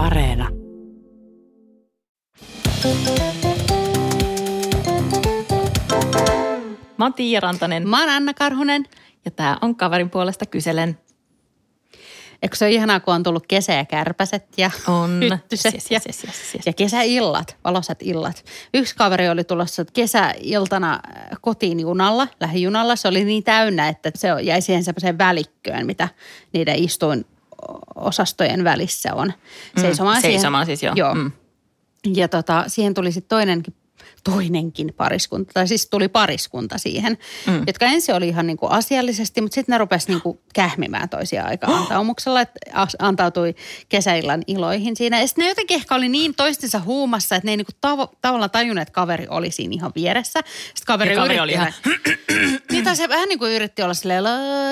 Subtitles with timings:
[0.00, 0.48] Areena.
[6.98, 8.84] Mä oon Tiia Rantanen Mä oon Anna Karhunen.
[9.24, 10.98] ja tää on kaverin puolesta kyselen.
[12.42, 15.20] Eikö se ole ihanaa, kun on tullut kesä ja kärpäset ja On.
[15.32, 16.66] hyttyset Yes, yes, yes, yes, yes.
[16.66, 18.44] ja kesäillat, valoisat illat.
[18.74, 22.96] Yksi kaveri oli tulossa kesäiltana äh, kotiin junalla, lähijunalla.
[22.96, 26.08] Se oli niin täynnä, että se jäi siihen semmoiseen välikköön, mitä
[26.52, 27.24] niiden istuin
[27.94, 29.32] osastojen välissä on.
[29.80, 30.94] Seisomaan, siihen- seisomaan siis, joo.
[30.96, 31.14] joo.
[31.14, 31.32] Mm.
[32.14, 33.74] Ja tota, siihen tuli sitten toinenkin,
[34.24, 37.62] toinenkin pariskunta, tai siis tuli pariskunta siihen, mm.
[37.66, 42.40] jotka ensin oli ihan niinku asiallisesti, mutta sitten ne rupesi niinku kähmimään toisia aika antaumuksella,
[42.40, 42.60] että
[42.98, 43.54] antautui
[43.88, 45.20] kesäillan iloihin siinä.
[45.20, 48.50] Ja sitten ne jotenkin ehkä oli niin toistensa huumassa, että ne ei niinku tavo- tavallaan
[48.50, 50.40] tajunneet, että kaveri oli siinä ihan vieressä.
[50.46, 51.72] Sitten kaveri, Ja kaveri yritti oli ihan-
[52.72, 54.24] niin se vähän niin kuin yritti olla silleen,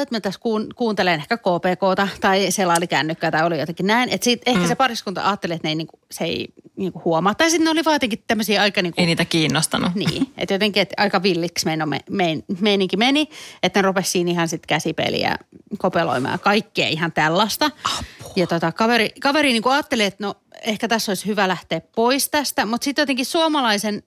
[0.03, 4.09] että mä tässä kuun, kuuntelen ehkä KPKta tai selaili kännykkää tai oli jotenkin näin.
[4.09, 4.69] Että siitä ehkä mm.
[4.69, 7.35] se pariskunta ajatteli, että ne ei, niin kuin, se ei niin kuin huomaa.
[7.35, 9.95] Tai sitten ne oli vaan jotenkin tämmöisiä aika niin kuin, Ei niitä kiinnostanut.
[9.95, 13.29] niin, että jotenkin että aika villiksi meino, me, me, meininki meni,
[13.63, 15.37] että ne rupesi siinä ihan sitten käsipeliä
[15.79, 17.65] kopeloimaan ja kaikkea ihan tällaista.
[17.85, 18.33] Apua.
[18.37, 22.29] Ja tota, kaveri, kaveri niin kuin ajatteli, että no ehkä tässä olisi hyvä lähteä pois
[22.29, 24.03] tästä, mutta sitten jotenkin suomalaisen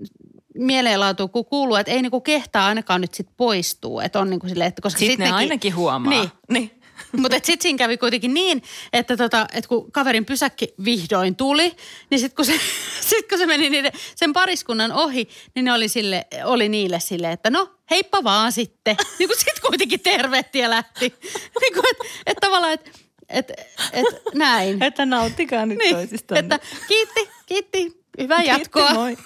[0.56, 4.00] mieleenlaatu, kun kuuluu, että ei niinku kehtaa ainakaan nyt sit poistuu.
[4.00, 6.10] Että on niinku silleen, että koska Sitten sit ne nekin- ainakin huomaa.
[6.10, 6.30] Niin.
[6.50, 6.81] niin.
[7.18, 8.64] Mutta sitten siinä kävi kuitenkin niin,
[8.94, 11.76] että, tota, että kun kaverin pysäkki vihdoin tuli,
[12.10, 12.54] niin sitten kun, se,
[13.10, 17.32] sit kun se meni niiden, sen pariskunnan ohi, niin ne oli, sille, oli niille sille,
[17.32, 18.96] että no heippa vaan sitten.
[19.20, 21.14] Niin kuin sitten kuitenkin tervehti ja lähti.
[21.62, 22.92] Niin kuin, että et tavallaan, että
[23.30, 23.52] et,
[23.94, 24.84] et, näin.
[24.84, 26.40] Että nauttikaa nyt Niin, toisistaan.
[26.40, 28.84] että kiitti, kiitti, hyvää jatkoa.
[28.84, 29.18] Kiitti, moi.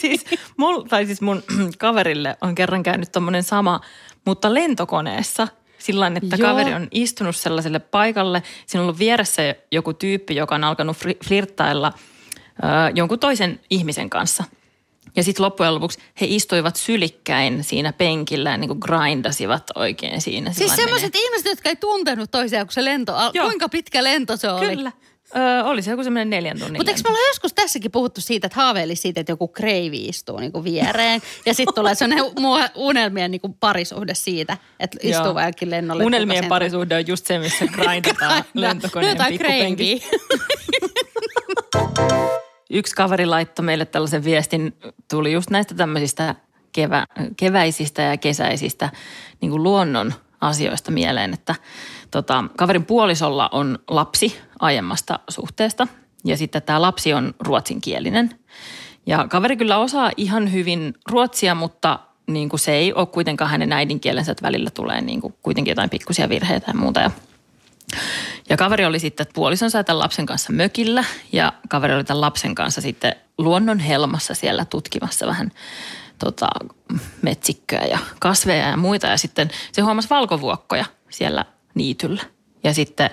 [0.00, 0.24] siis,
[0.56, 1.42] mul, tai siis mun
[1.78, 3.80] kaverille on kerran käynyt tommonen sama,
[4.24, 5.48] mutta lentokoneessa
[5.84, 6.48] sillä että Joo.
[6.48, 8.42] kaveri on istunut sellaiselle paikalle.
[8.66, 11.92] Siinä on ollut vieressä joku tyyppi, joka on alkanut flirttailla
[12.64, 14.44] ö, jonkun toisen ihmisen kanssa.
[15.16, 20.52] Ja sitten loppujen lopuksi he istuivat sylikkäin siinä penkillä ja niin kuin grindasivat oikein siinä.
[20.52, 24.50] Siis semmoiset ihmiset, jotka ei tuntenut toisiaan, kun se lento, al- kuinka pitkä lento se
[24.50, 24.76] oli.
[24.76, 24.92] Kyllä.
[25.36, 28.46] Ö, oli se joku semmoinen neljän tunnin Mutta eikö me olla joskus tässäkin puhuttu siitä,
[28.46, 31.20] että haaveili siitä, että joku kreivi istuu niinku viereen.
[31.46, 32.24] Ja sitten tulee sellainen
[32.74, 36.04] unelmien niinku parisuhde siitä, että istuu vaikka lennolle.
[36.04, 39.96] Unelmien sen- parisuhde on just se, missä grindataan lentokoneen kreiviä.
[42.70, 44.76] Yksi kaveri laittoi meille tällaisen viestin,
[45.10, 46.34] tuli just näistä tämmöisistä
[46.72, 47.06] kevä,
[47.36, 48.90] keväisistä ja kesäisistä
[49.40, 51.54] niin kuin luonnon asioista mieleen, että
[52.14, 55.86] tota, kaverin puolisolla on lapsi aiemmasta suhteesta
[56.24, 58.30] ja sitten tämä lapsi on ruotsinkielinen.
[59.06, 63.72] Ja kaveri kyllä osaa ihan hyvin ruotsia, mutta niin kuin se ei ole kuitenkaan hänen
[63.72, 67.00] äidinkielensä, että välillä tulee niin kuin kuitenkin jotain pikkusia virheitä ja muuta.
[67.00, 67.10] Ja
[68.48, 72.80] ja kaveri oli sitten puolisonsa tämän lapsen kanssa mökillä ja kaveri oli tämän lapsen kanssa
[72.80, 75.52] sitten luonnon helmassa siellä tutkimassa vähän
[76.18, 76.48] tota,
[77.22, 79.06] metsikköä ja kasveja ja muita.
[79.06, 82.22] Ja sitten se huomasi valkovuokkoja siellä niityllä.
[82.64, 83.10] Ja sitten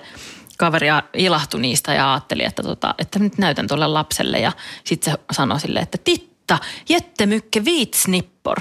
[0.58, 4.38] kaveri ilahtui niistä ja ajatteli, että, tota, että nyt näytän tuolle lapselle.
[4.38, 4.52] Ja
[4.84, 6.58] sitten se sanoi sille, että titta,
[6.88, 8.60] jättemykke viit snippor.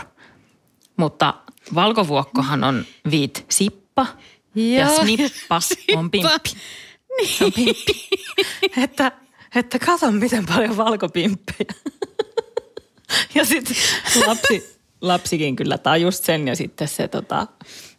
[0.98, 1.34] Mutta
[1.76, 4.08] valkovuokkohan on viit sippa
[4.56, 5.02] ja Joo.
[5.02, 5.60] snippa
[5.98, 6.50] on pimppi.
[7.38, 8.10] Se on pimppi.
[8.78, 9.12] että,
[9.56, 11.74] että kato miten paljon valkopimppejä.
[13.36, 13.78] ja sitten
[14.28, 17.48] lapsi, lapsikin kyllä tajus sen ja sitten se tota,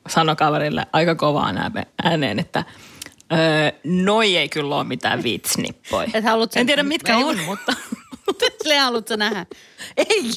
[0.08, 2.64] sanoi kaverille aika kovaan ääne- ääneen, että
[3.32, 3.38] öö,
[3.84, 6.08] noi ei kyllä ole mitään viitsnippoja.
[6.14, 7.72] Et sen- en tiedä mitkä ei- on, mutta
[8.64, 9.46] Le haluatko nähdä?
[9.96, 10.22] ei.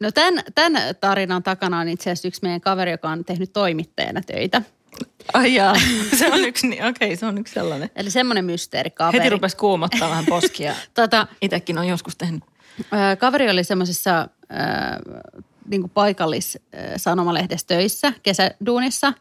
[0.00, 4.20] No tämän, tämän tarinan takana on itse asiassa yksi meidän kaveri, joka on tehnyt toimittajana
[4.26, 4.62] töitä.
[5.34, 5.74] Ai jaa.
[6.18, 7.90] se on yksi, niin, okei, se on yksi sellainen.
[7.96, 9.18] Eli semmoinen mysteerikaveri.
[9.18, 10.74] Heti rupesi kuumottaa vähän poskia.
[10.94, 12.44] Tota, Itekin on joskus tehnyt.
[13.18, 14.28] Kaveri oli semmoisessa
[15.68, 19.12] niin paikallis-sanomalehdessä töissä kesäduunissa.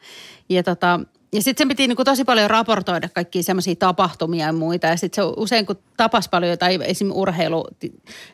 [0.50, 1.00] Ja, tota,
[1.34, 4.88] ja sitten sen piti niin kuin tosi paljon raportoida kaikkia semmoisia tapahtumia ja muita.
[4.88, 7.12] Ja sitten se usein kun tapasi paljon jotain esim.
[7.12, 7.68] urheilu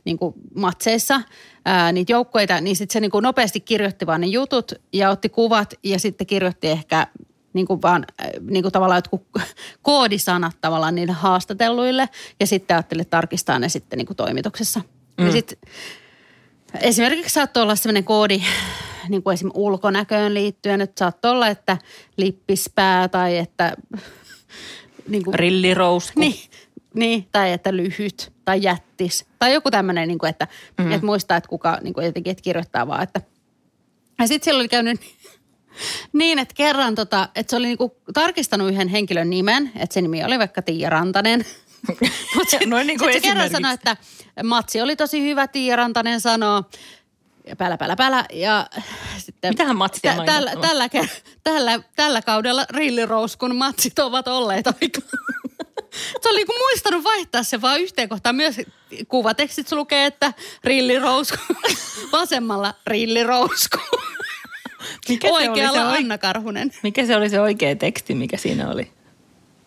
[0.05, 1.21] niin kuin matseissa
[1.65, 5.29] ää, niitä joukkueita, niin sitten se niin kuin nopeasti kirjoitti vaan ne jutut ja otti
[5.29, 7.07] kuvat ja sitten kirjoitti ehkä
[7.53, 8.05] niin kuin vaan
[8.49, 9.27] niin kuin tavallaan jotkut
[9.81, 12.09] koodisanat tavallaan niille haastatelluille
[12.39, 14.81] ja sitten ajattelin tarkistaa ne sitten niin kuin toimituksessa.
[15.18, 15.25] Mm.
[15.25, 15.57] Ja sitten
[16.81, 18.42] esimerkiksi saattoi olla sellainen koodi
[19.10, 21.77] niin kuin esimerkiksi ulkonäköön liittyen, että saattoi olla, että
[22.18, 23.74] lippispää tai että
[25.07, 26.19] niin kuin, Rillirousku.
[26.19, 26.36] niin,
[26.94, 30.92] niin, tai että lyhyt tai jättis tai joku tämmöinen, niin kuin, että, mm.
[30.92, 33.21] että muistaa, että kuka niin kuin jotenkin että kirjoittaa vaan, että
[34.19, 35.01] ja sitten siellä oli käynyt
[36.13, 40.24] Niin, että kerran tota, että se oli niinku tarkistanut yhden henkilön nimen, että se nimi
[40.24, 41.45] oli vaikka Tiia Rantanen.
[42.65, 43.97] Noin niin kuin Sitten se sanoi, että
[44.44, 46.63] Matsi oli tosi hyvä, Tiia Rantanen sanoo.
[47.47, 48.25] Ja pälä, pälä, pälä.
[48.33, 48.68] Ja
[49.18, 50.89] sitten, Mitähän Matsi tä- tällä, tällä,
[51.44, 55.01] tällä, tällä kaudella rillirouskun matsit ovat olleet aika.
[56.21, 58.36] Se oli niinku muistanut vaihtaa se vaan yhteen kohtaan.
[58.36, 58.56] Myös
[59.07, 60.33] kuvatekstissä lukee, että
[60.63, 61.38] rillirousku.
[62.12, 63.77] Vasemmalla rillirousku.
[65.09, 66.71] Mikä se oli Oikealla se Anna Karhunen.
[66.83, 68.91] Mikä se oli se oikea teksti, mikä siinä oli?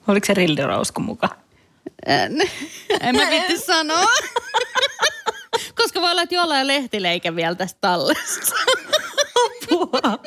[0.09, 1.29] Oliko se Rillirausku muka?
[2.06, 2.43] En,
[3.00, 4.06] en mä vitti sanoa.
[5.75, 8.55] Koska voi olla, että jollain lehtileike vielä tästä tallessa.
[9.47, 10.19] Apua.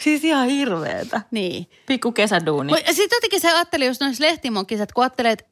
[0.00, 1.20] siis ihan hirveetä.
[1.30, 1.66] Niin.
[1.86, 2.72] Pikku kesäduuni.
[2.92, 5.44] Sitten jotenkin se ajatteli just noissa lehtimokissa, että kun ajattelee, että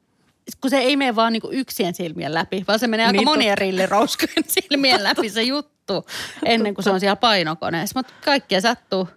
[0.61, 3.57] kun se ei mene vaan niinku yksien silmien läpi, vaan se menee aika Niin, monien
[3.57, 6.05] rillirouskujen silmien läpi se juttu
[6.45, 7.99] ennen kuin se on siellä painokoneessa.
[7.99, 9.07] Mutta kaikkea sattuu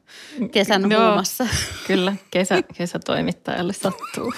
[0.52, 1.06] kesän Joo.
[1.06, 1.46] huumassa.
[1.86, 4.34] Kyllä, kesä, kesätoimittajalle sattuu.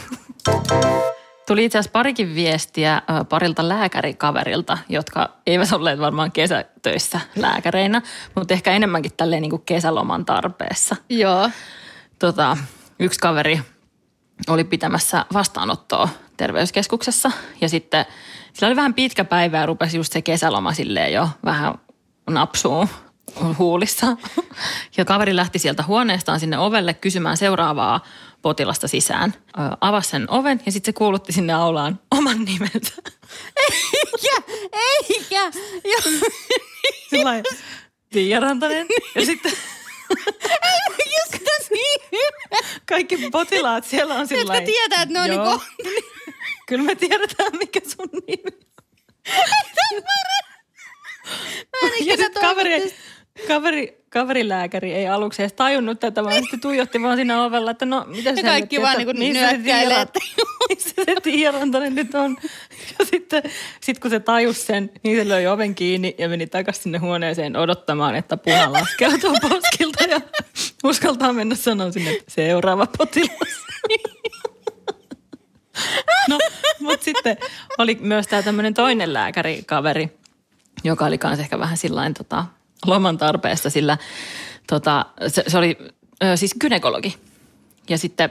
[1.48, 8.02] Tuli itse asiassa parikin viestiä parilta lääkärikaverilta, jotka eivät olleet varmaan kesätöissä lääkäreinä,
[8.34, 10.96] mutta ehkä enemmänkin tälleen niin kuin kesäloman tarpeessa.
[11.08, 11.50] Joo.
[12.18, 12.56] Tota,
[12.98, 13.60] yksi kaveri
[14.48, 17.30] oli pitämässä vastaanottoa terveyskeskuksessa
[17.60, 18.06] ja sitten
[18.52, 21.74] sillä oli vähän pitkä päivä ja rupesi just se kesäloma silleen jo vähän
[22.30, 22.88] napsuun
[23.58, 24.16] huulissa.
[24.96, 28.04] Ja kaveri lähti sieltä huoneestaan sinne ovelle kysymään seuraavaa
[28.42, 29.34] potilasta sisään.
[29.36, 32.92] Ö, avasi sen oven ja sitten se kuulutti sinne aulaan oman nimensä.
[33.56, 34.42] Eikä,
[34.72, 35.50] eikä.
[37.24, 37.50] Lailla,
[38.10, 38.86] Tiia Rantanen.
[39.14, 39.52] Ja sitten
[41.04, 42.00] Just niin.
[42.86, 45.44] kaikki potilaat siellä on sillä Jotka lailla, tietää, että ne on Joo.
[45.46, 45.64] niinku...
[46.66, 48.58] Kyllä me tiedetään, mikä sun nimi
[51.82, 52.94] Mä en Ja ikinä sit kaveri, toivottu-
[53.46, 58.04] kaveri, kaverilääkäri ei aluksi edes tajunnut tätä, vaan sitten tuijotti vaan siinä ovella, että no
[58.06, 60.20] mitä Ja kaikki vaan niinku nyökkäilee, että
[60.68, 62.36] missä se Tiia Rantanen nyt on.
[62.98, 63.42] Ja sitten
[63.80, 67.56] sit kun se tajus sen, niin se löi oven kiinni ja meni takaisin sinne huoneeseen
[67.56, 70.20] odottamaan, että puna laskeutuu poskilta ja
[70.84, 73.68] uskaltaa mennä sanoa sinne, että seuraava potilas.
[76.28, 76.38] No,
[76.80, 77.36] mutta sitten
[77.78, 80.18] oli myös tämä tämmöinen toinen lääkärikaveri,
[80.84, 82.44] joka oli kanssa ehkä vähän sillain tota,
[82.86, 83.98] loman tarpeessa, sillä
[84.66, 85.78] tota, se, se oli
[86.24, 87.16] ö, siis gynekologi.
[87.88, 88.30] Ja sitten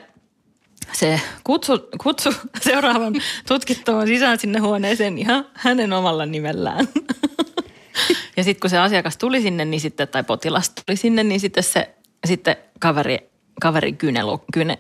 [0.94, 3.14] se kutsu, kutsu seuraavan
[3.48, 6.88] tutkittavan sisään sinne huoneeseen ihan hänen omalla nimellään.
[8.38, 11.64] Ja sitten kun se asiakas tuli sinne, niin sitten, tai potilas tuli sinne, niin sitten
[11.64, 11.96] se
[12.26, 13.30] sitten kaveri,
[13.62, 14.78] kaveri gynelo, gyne,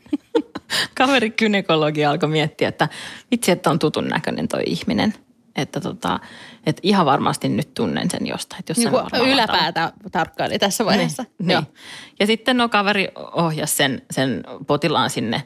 [0.98, 2.88] kaveri gynekologi alkoi miettiä, että
[3.30, 5.14] vitsi, että on tutun näköinen toi ihminen.
[5.56, 6.20] Että tota,
[6.66, 8.60] että ihan varmasti nyt tunnen sen jostain.
[8.60, 9.34] Että jossain Niinku varmaan matalalla.
[9.34, 11.22] yläpäätä tarkkaili tässä vaiheessa.
[11.38, 11.62] Niin, niin.
[12.20, 15.42] Ja sitten no kaveri ohjasi sen, sen potilaan sinne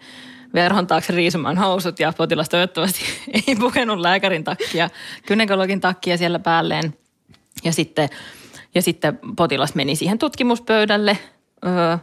[0.55, 3.01] verhon taakse riisumaan housut ja potilas toivottavasti
[3.49, 4.91] ei pukenut lääkärin takia,
[5.27, 6.95] gynekologin takia siellä päälleen.
[7.65, 8.09] Ja sitten,
[8.75, 11.19] ja sitten potilas meni siihen tutkimuspöydälle,
[11.67, 11.99] öö,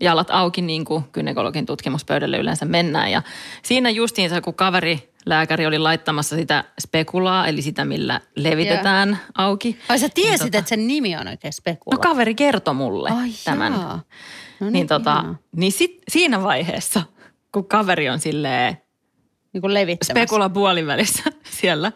[0.00, 3.10] jalat auki niin kuin gynekologin tutkimuspöydälle yleensä mennään.
[3.10, 3.22] Ja
[3.62, 9.78] siinä justiinsa, kun kaveri lääkäri oli laittamassa sitä spekulaa, eli sitä, millä levitetään auki.
[9.88, 11.96] Ai sä tiesit, Niin tota- että sen nimi on oikein spekula?
[11.96, 13.72] No kaveri kertoi mulle Ai tämän.
[13.72, 14.02] jaa.
[14.60, 15.36] No niin tota, ihanaa.
[15.56, 17.02] niin sit, siinä vaiheessa,
[17.52, 18.76] kun kaveri on silleen
[19.52, 19.72] Niin kuin
[20.04, 21.22] spekula puolivälissä
[21.60, 21.92] siellä,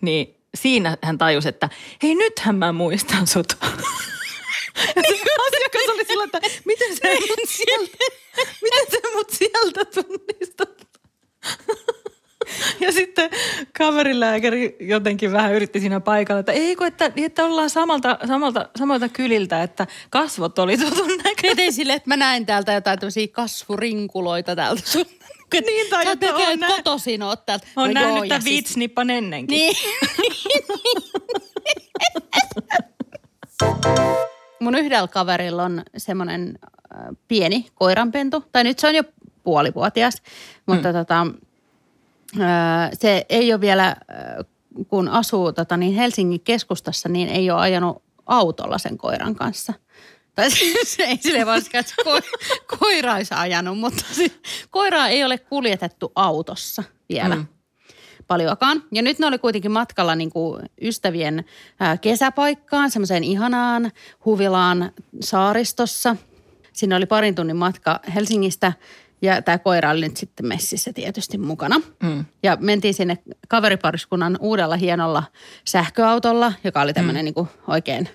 [0.00, 1.68] niin siinä hän tajusi, että
[2.02, 3.52] hei nythän mä muistan sut.
[4.78, 5.14] Se
[5.48, 7.96] asiakas oli sillä, että miten se mut sieltä,
[8.62, 10.88] miten se mut sieltä tunnistat?
[12.80, 13.30] Ja sitten
[13.88, 19.08] kaverilääkäri jotenkin vähän yritti siinä paikalla, että ei kun, että, että ollaan samalta, samalta, samalta
[19.08, 21.50] kyliltä, että kasvot oli tutun näköisiä.
[21.50, 25.04] Mä tein silleen, että mä näin täältä jotain tämmöisiä kasvurinkuloita täältä sun.
[25.66, 27.66] Niin, tai Sä että on nä- kotoisin oot täältä.
[27.76, 29.56] On No joo, nähnyt tämän viitsnippan ennenkin.
[29.56, 29.76] Niin.
[34.60, 36.58] Mun yhdellä kaverilla on semmoinen
[37.28, 39.02] pieni koiranpentu, tai nyt se on jo
[39.42, 40.22] puolivuotias,
[40.66, 40.98] mutta hmm.
[40.98, 41.26] tota,
[42.92, 43.96] se ei ole vielä,
[44.88, 49.72] kun asuu tota, niin Helsingin keskustassa, niin ei ole ajanut autolla sen koiran kanssa.
[50.34, 50.50] Tai
[50.84, 54.30] se ei silleen vaan että ko- koira olisi ajanut, mutta se,
[54.70, 57.34] koiraa ei ole kuljetettu autossa vielä.
[57.34, 57.46] Mm.
[58.26, 58.82] Paljoakaan.
[58.92, 61.44] Ja nyt ne oli kuitenkin matkalla niin kuin ystävien
[62.00, 63.90] kesäpaikkaan, semmoiseen ihanaan
[64.24, 66.16] huvilaan saaristossa.
[66.72, 68.72] Siinä oli parin tunnin matka Helsingistä
[69.22, 71.80] ja tämä koira oli nyt sitten messissä tietysti mukana.
[72.02, 72.24] Mm.
[72.42, 75.24] Ja mentiin sinne kaveripariskunnan uudella hienolla
[75.64, 77.24] sähköautolla, joka oli tämmöinen mm.
[77.24, 78.08] niin kuin oikein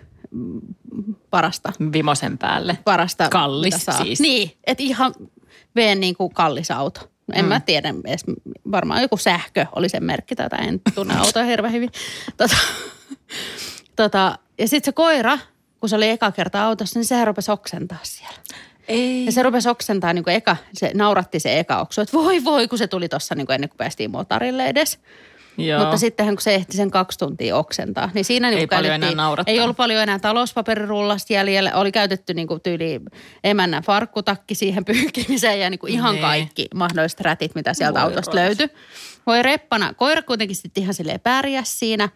[1.29, 1.73] parasta.
[1.93, 2.77] Vimosen päälle.
[2.83, 3.29] Parasta.
[3.29, 4.19] Kallis siis.
[4.19, 5.13] Niin, että ihan
[5.75, 6.99] veen niin kuin kallis auto.
[7.27, 7.49] No en mm.
[7.49, 8.23] mä tiedä edes,
[8.71, 11.89] varmaan joku sähkö oli sen merkki, tätä en tunne autoa hirveän hyvin.
[12.37, 12.57] Tota,
[13.95, 15.39] tota, ja sitten se koira,
[15.79, 18.35] kun se oli eka kerta autossa, niin sehän rupesi oksentaa siellä.
[18.87, 19.25] Ei.
[19.25, 22.67] Ja se rupesi oksentaa niin kuin eka, se nauratti se eka oksu, että voi voi,
[22.67, 24.99] kun se tuli tuossa niin ennen kuin päästiin motarille edes.
[25.57, 25.81] Joo.
[25.81, 29.15] Mutta sittenhän kun se ehti sen kaksi tuntia oksentaa, niin siinä niin Ei paljon enää
[29.15, 29.51] naurattaa.
[29.51, 31.71] Ei ollut paljon enää talouspaperirullasta jäljellä.
[31.75, 33.01] Oli käytetty niin kuin tyyli
[33.43, 36.21] emännän farkkutakki siihen pyyhkimiseen ja niin kuin ihan Niin.
[36.21, 38.69] kaikki mahdolliset rätit, mitä sieltä Voi autosta löytyi.
[39.27, 39.93] Voi reppana.
[39.93, 42.09] Koira kuitenkin sitten ihan silleen pärjäs siinä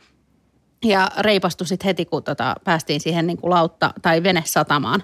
[0.85, 5.03] ja reipastui sitten heti, kun tota, päästiin siihen niin kuin lautta tai venesatamaan.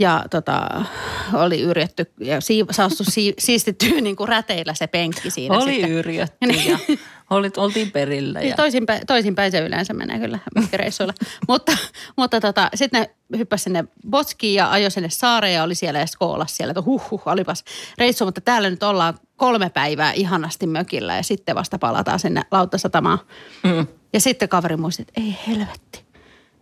[0.00, 0.84] Ja tota,
[1.32, 5.90] oli yrjetty ja sii, saastu si, siistittyä niin kuin räteillä se penkki siinä Oli sitten.
[5.90, 6.70] yrjötty Niin.
[6.70, 6.78] ja
[7.30, 8.38] olit, oltiin perillä.
[8.38, 8.56] Niin Ja...
[8.56, 10.38] toisinpäin, toisinpäin se yleensä menee kyllä
[10.72, 11.12] reissuilla.
[11.48, 11.72] mutta
[12.16, 16.06] mutta tota, sitten ne hyppäsi sinne Botskiin ja ajoi sinne saareen ja oli siellä ja
[16.06, 17.64] skoolas siellä, että huh, huh olipas
[17.98, 18.24] reissu.
[18.24, 23.18] Mutta täällä nyt ollaan kolme päivää ihanasti mökillä ja sitten vasta palataan sinne Lauttasatamaan.
[23.62, 23.86] Mm.
[24.12, 26.09] Ja sitten kaveri muisti, että ei helvetti.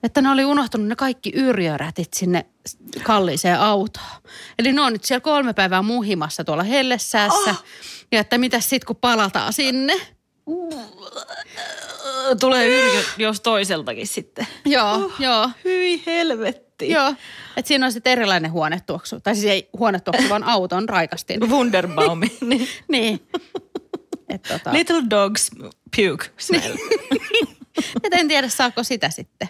[0.02, 2.46] Että ne oli unohtunut ne kaikki yrjörätit sinne
[3.02, 4.06] kalliiseen autoon.
[4.58, 7.50] Eli ne on nyt siellä kolme päivää muhimassa tuolla hellessäässä.
[7.50, 7.64] Oh.
[8.12, 9.94] Ja että mitäs sitten kun palataan sinne.
[12.40, 14.46] Tulee yrjö jos toiseltakin sitten.
[14.64, 15.12] Joo, oh.
[15.18, 15.50] joo.
[15.64, 16.90] Hyi helvetti.
[16.90, 17.14] Joo,
[17.56, 19.20] että siinä on sitten erilainen huonetuoksu.
[19.20, 21.50] Tai siis ei huonetuoksu, vaan auton raikastin.
[21.50, 22.36] Wunderbaumi.
[22.40, 22.68] niin.
[22.88, 23.28] niin.
[24.28, 25.50] Et tota, Little dogs
[25.96, 26.76] puke smell.
[28.04, 29.48] et en tiedä, saako sitä sitten.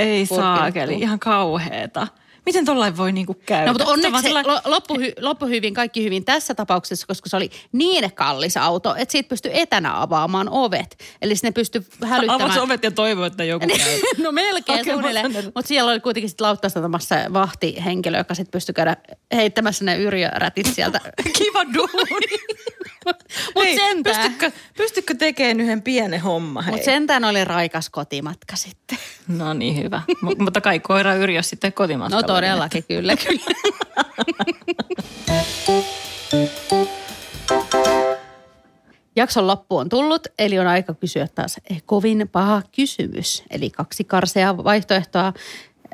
[0.00, 2.06] Ei saakeli, ihan kauheeta.
[2.46, 3.66] Miten tollain voi niinku käydä?
[3.66, 7.36] No mutta onneksi se lo- loppu, hy, loppu hyvin, kaikki hyvin tässä tapauksessa, koska se
[7.36, 10.98] oli niin kallis auto, että siitä pystyi etänä avaamaan ovet.
[11.22, 12.42] Eli sinne pystyi hälyttämään.
[12.42, 14.00] Avasi ovet ja toivoi, että joku käy.
[14.24, 15.32] no melkein Hakemassa suunnilleen.
[15.32, 15.42] ne.
[15.54, 18.96] Mutta siellä oli kuitenkin sitten lauttasatamassa vahtihenkilö, joka sitten pystyi käydä
[19.34, 21.00] heittämässä ne yrjörätit sieltä.
[21.38, 22.26] Kiva duuni.
[23.54, 24.16] Mut Hei, sentään.
[24.16, 26.64] Pystytkö, pystytkö tekemään yhden pienen homma?
[26.66, 28.98] Mutta sentään oli raikas kotimatka sitten.
[29.28, 30.02] No niin, hyvä.
[30.22, 32.22] M- mutta kai koira yrjös sitten kotimatkalla.
[32.22, 33.40] No todellakin, kyllä, kyllä.
[39.16, 41.56] Jakson loppu on tullut, eli on aika kysyä taas
[41.86, 43.42] kovin paha kysymys.
[43.50, 45.32] Eli kaksi karseaa vaihtoehtoa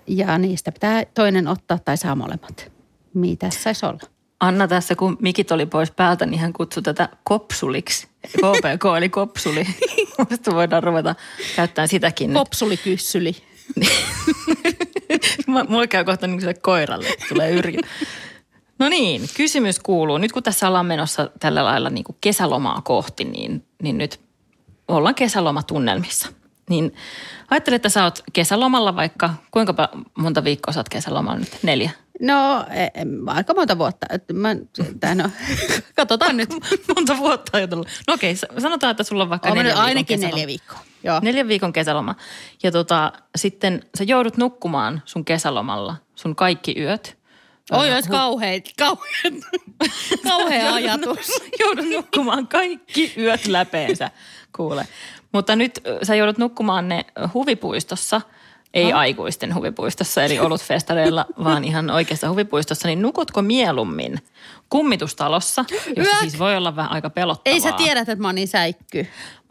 [0.06, 2.72] ja niistä pitää toinen ottaa tai saa molemmat.
[3.14, 4.00] Mitä saisi olla?
[4.40, 8.08] Anna tässä, kun mikit oli pois päältä, niin hän kutsui tätä kopsuliksi.
[8.26, 9.64] KPK eli kopsuli.
[10.30, 11.14] Sitten voidaan ruveta
[11.56, 12.28] käyttämään sitäkin.
[12.28, 12.34] nyt.
[15.68, 17.80] Mulle käy kohta niin sille koiralle, tulee yrjö.
[18.78, 20.18] No niin, kysymys kuuluu.
[20.18, 24.20] Nyt kun tässä ollaan menossa tällä lailla niin kuin kesälomaa kohti, niin, niin nyt
[24.88, 26.28] ollaan kesälomatunnelmissa.
[26.70, 26.94] Niin
[27.50, 29.74] ajattele, että sä oot kesälomalla vaikka, kuinka
[30.18, 31.58] monta viikkoa sä oot kesälomalla nyt?
[31.62, 31.90] Neljä?
[32.20, 34.06] No, e- em, aika monta vuotta.
[34.32, 34.48] Mä,
[35.00, 35.30] tää no,
[35.96, 36.48] katsotaan nyt.
[36.94, 37.88] Monta vuotta ajatellut.
[38.08, 40.34] No okei, sa- sanotaan, että sulla on vaikka On neljä viikon ainakin kesäloma.
[40.36, 40.78] neljä viikkoa.
[41.04, 41.20] Joo.
[41.22, 42.14] Neljän viikon kesäloma.
[42.62, 47.16] Ja tota, sitten sä joudut nukkumaan sun kesälomalla sun kaikki yöt.
[47.72, 49.34] Oi, olisi kauheat, kauheat,
[50.28, 51.42] kauhea ajatus.
[51.60, 54.10] joudut nukkumaan kaikki yöt läpeensä,
[54.56, 54.86] kuule.
[55.32, 57.04] Mutta nyt sä joudut nukkumaan ne
[57.34, 58.20] huvipuistossa,
[58.74, 62.88] ei aikuisten huvipuistossa, eli olutfestareilla, vaan ihan oikeassa huvipuistossa.
[62.88, 64.18] Niin nukutko mieluummin
[64.70, 65.64] kummitustalossa,
[65.96, 66.20] jossa Yök!
[66.20, 69.06] siis voi olla vähän aika pelottavaa, Ei sä tiedät, että mä oon niin säikky.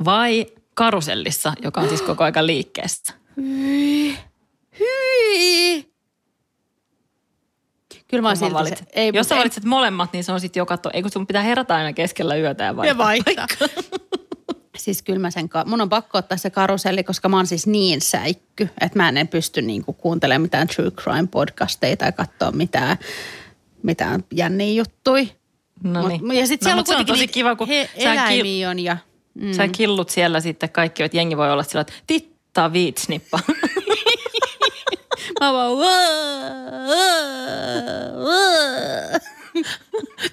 [0.06, 3.14] vai karusellissa, joka on siis koko aika liikkeessä?
[4.80, 5.92] Hyi.
[8.08, 8.78] Kyllä mä silti valitset?
[8.80, 10.90] se, ei, Jos sä ei- valitset molemmat, niin se on sitten joka to...
[10.94, 12.94] Ei kun sun pitää herätä aina keskellä yötä ja vaihtaa.
[12.94, 13.48] Ja vaihtaa.
[14.78, 18.02] Siis kyllä mä sen, mun on pakko ottaa se karuselli, koska mä oon siis niin
[18.02, 22.98] säikky, että mä en pysty niinku kuuntelemaan mitään true crime podcasteja tai katsoa mitään,
[23.84, 25.32] mitään jänniä juttui.
[25.84, 26.32] No niin.
[26.32, 28.80] ja sitten No, siellä se on on kuitenkin tosi kiva, kun he, sä eläimiä on
[28.80, 28.98] ja...
[29.34, 29.54] Mm.
[29.54, 33.40] Sä killut siellä sitten kaikki, että jengi voi olla sillä, että titta viitsnippa.
[35.40, 35.72] Mä vaan...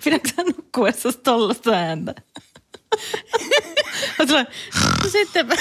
[0.05, 2.15] Pidätkö sä nukkuessa tollasta ääntä?
[4.33, 4.47] Mä tulen,
[5.12, 5.55] Sitten mä...